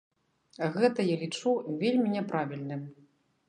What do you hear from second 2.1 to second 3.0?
няправільным.